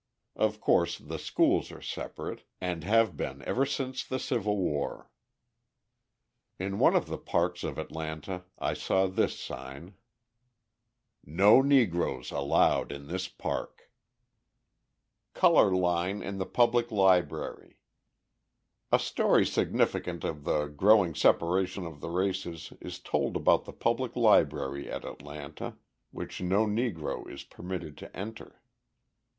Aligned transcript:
Of 0.35 0.59
course, 0.59 0.97
the 0.97 1.19
schools 1.19 1.71
are 1.71 1.79
separate, 1.79 2.41
and 2.59 2.83
have 2.83 3.15
been 3.15 3.43
ever 3.43 3.67
since 3.67 4.03
the 4.03 4.17
Civil 4.17 4.57
War. 4.57 5.11
In 6.57 6.79
one 6.79 6.95
of 6.95 7.05
the 7.05 7.19
parks 7.19 7.63
of 7.63 7.77
Atlanta 7.77 8.45
I 8.57 8.73
saw 8.73 9.05
this 9.05 9.37
sign: 9.39 9.93
NO 11.23 11.61
NEGROES 11.61 12.31
ALLOWED 12.31 12.91
IN 12.91 13.07
THIS 13.09 13.27
PARK 13.27 13.91
Colour 15.35 15.69
Line 15.71 16.23
in 16.23 16.39
the 16.39 16.47
Public 16.47 16.91
Library 16.91 17.77
A 18.91 18.97
story 18.97 19.45
significant 19.45 20.23
of 20.23 20.45
the 20.45 20.65
growing 20.65 21.13
separation 21.13 21.85
of 21.85 22.01
the 22.01 22.09
races 22.09 22.73
is 22.81 22.97
told 22.97 23.37
about 23.37 23.65
the 23.65 23.71
public 23.71 24.15
library 24.15 24.89
at 24.89 25.05
Atlanta, 25.05 25.77
which 26.09 26.41
no 26.41 26.65
Negro 26.65 27.29
is 27.31 27.43
permitted 27.43 27.99
to 27.99 28.17
enter. 28.17 28.63